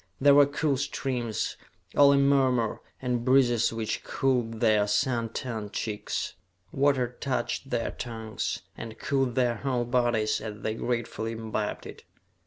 [0.19, 1.57] There were cool streams,
[1.95, 6.33] all a murmur, and breezes which cooled their sun tanned cheeks.
[6.71, 12.03] Water touched their tongues, and cooled their whole bodies as they gratefully imbibed it.